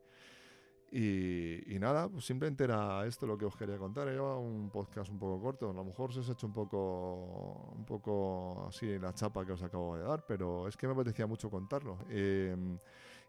Y, 0.92 1.78
nada, 1.78 2.08
pues 2.08 2.24
simplemente 2.24 2.64
era 2.64 3.06
esto 3.06 3.24
lo 3.26 3.38
que 3.38 3.44
os 3.44 3.56
quería 3.56 3.78
contar. 3.78 4.08
Era 4.08 4.22
un 4.22 4.70
podcast 4.70 5.10
un 5.10 5.18
poco 5.18 5.40
corto. 5.40 5.70
A 5.70 5.72
lo 5.72 5.84
mejor 5.84 6.12
se 6.12 6.20
os 6.20 6.28
ha 6.28 6.32
hecho 6.32 6.46
un 6.46 6.52
poco, 6.52 7.72
un 7.76 7.84
poco 7.84 8.66
así 8.68 8.98
la 8.98 9.14
chapa 9.14 9.46
que 9.46 9.52
os 9.52 9.62
acabo 9.62 9.96
de 9.96 10.02
dar, 10.02 10.26
pero 10.26 10.66
es 10.66 10.76
que 10.76 10.86
me 10.86 10.94
apetecía 10.94 11.26
mucho 11.26 11.48
contarlo. 11.48 11.98
Eh, 12.08 12.56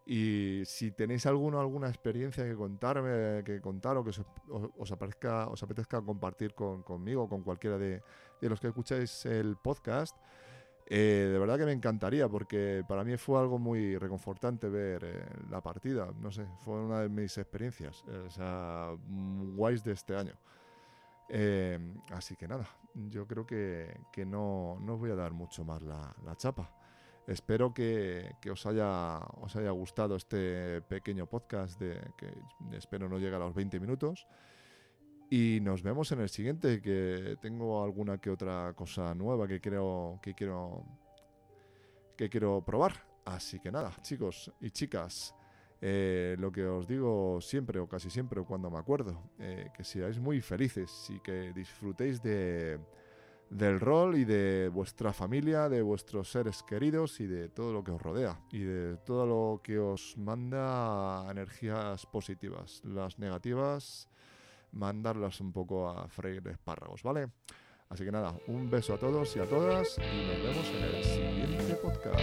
y 0.05 0.63
si 0.65 0.91
tenéis 0.91 1.25
alguno, 1.27 1.59
alguna 1.59 1.87
experiencia 1.87 2.43
que 2.43 2.55
contarme, 2.55 3.43
que 3.43 3.61
contar 3.61 3.97
o 3.97 4.03
que 4.03 4.09
os, 4.09 4.21
os, 4.49 4.91
aparezca, 4.91 5.47
os 5.47 5.61
apetezca 5.61 6.01
compartir 6.01 6.55
con, 6.55 6.81
conmigo, 6.81 7.29
con 7.29 7.43
cualquiera 7.43 7.77
de, 7.77 8.01
los 8.41 8.59
que 8.59 8.67
escucháis 8.67 9.25
el 9.27 9.57
podcast, 9.57 10.17
Eh, 10.93 11.29
de 11.31 11.39
verdad 11.39 11.57
que 11.57 11.63
me 11.63 11.71
encantaría 11.71 12.27
porque 12.27 12.83
para 12.85 13.05
mí 13.05 13.15
fue 13.15 13.39
algo 13.39 13.57
muy 13.57 13.97
reconfortante 13.97 14.67
ver 14.67 15.01
eh, 15.05 15.25
la 15.49 15.61
partida. 15.61 16.09
No 16.19 16.33
sé, 16.33 16.45
fue 16.65 16.83
una 16.83 16.99
de 16.99 17.07
mis 17.07 17.37
experiencias, 17.37 18.03
o 18.03 18.29
sea, 18.29 18.89
guays 19.55 19.85
de 19.85 19.93
este 19.93 20.17
año. 20.17 20.33
así 22.11 22.35
que 22.35 22.45
nada, 22.45 22.67
yo 22.93 23.25
creo 23.25 23.45
que, 23.45 24.25
no, 24.27 24.73
os 24.73 24.99
voy 24.99 25.11
a 25.11 25.15
dar 25.15 25.31
mucho 25.31 25.63
más 25.63 25.81
la, 25.81 26.13
chapa. 26.35 26.69
Espero 27.25 27.73
que, 27.73 28.35
os, 28.51 28.65
haya, 28.65 29.19
os 29.39 29.55
haya 29.55 29.71
gustado 29.71 30.17
este 30.17 30.81
pequeño 30.81 31.25
podcast 31.25 31.79
de, 31.79 32.01
que 32.17 32.33
espero 32.75 33.07
no 33.07 33.17
llegue 33.17 33.37
a 33.37 33.39
los 33.39 33.55
20 33.55 33.79
minutos. 33.79 34.27
Y 35.33 35.61
nos 35.61 35.81
vemos 35.81 36.11
en 36.11 36.19
el 36.19 36.27
siguiente, 36.27 36.81
que 36.81 37.37
tengo 37.41 37.81
alguna 37.81 38.17
que 38.17 38.29
otra 38.29 38.73
cosa 38.73 39.15
nueva 39.15 39.47
que 39.47 39.61
quiero, 39.61 40.19
que 40.21 40.33
quiero, 40.33 40.83
que 42.17 42.29
quiero 42.29 42.61
probar. 42.65 43.07
Así 43.23 43.57
que 43.61 43.71
nada, 43.71 43.93
chicos 44.01 44.51
y 44.59 44.71
chicas, 44.71 45.33
eh, 45.79 46.35
lo 46.37 46.51
que 46.51 46.65
os 46.65 46.85
digo 46.85 47.39
siempre 47.39 47.79
o 47.79 47.87
casi 47.87 48.09
siempre 48.09 48.43
cuando 48.43 48.69
me 48.69 48.77
acuerdo, 48.77 49.31
eh, 49.39 49.69
que 49.73 49.85
seáis 49.85 50.19
muy 50.19 50.41
felices 50.41 51.09
y 51.09 51.21
que 51.21 51.53
disfrutéis 51.53 52.21
de, 52.21 52.77
del 53.49 53.79
rol 53.79 54.17
y 54.17 54.25
de 54.25 54.67
vuestra 54.67 55.13
familia, 55.13 55.69
de 55.69 55.81
vuestros 55.81 56.29
seres 56.29 56.61
queridos 56.61 57.21
y 57.21 57.27
de 57.27 57.47
todo 57.47 57.71
lo 57.71 57.85
que 57.85 57.91
os 57.91 58.01
rodea 58.01 58.37
y 58.51 58.63
de 58.63 58.97
todo 58.97 59.25
lo 59.25 59.61
que 59.63 59.79
os 59.79 60.17
manda 60.17 61.25
energías 61.31 62.05
positivas. 62.05 62.81
Las 62.83 63.17
negativas 63.17 64.09
mandarlas 64.71 65.39
un 65.41 65.51
poco 65.51 65.89
a 65.89 66.07
freír 66.07 66.47
espárragos, 66.47 67.03
¿vale? 67.03 67.29
Así 67.89 68.05
que 68.05 68.11
nada, 68.11 68.33
un 68.47 68.69
beso 68.69 68.93
a 68.93 68.97
todos 68.97 69.35
y 69.35 69.39
a 69.39 69.45
todas 69.45 69.97
y 69.97 70.25
nos 70.25 70.41
vemos 70.41 70.65
en 70.69 70.83
el 70.83 71.03
siguiente 71.03 71.75
podcast. 71.75 72.19